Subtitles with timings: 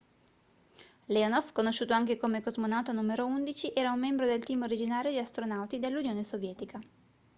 [1.05, 5.77] leonov conosciuto anche come cosmonauta n 11 era un membro del team originario di astronauti
[5.77, 6.81] dell'unione sovietica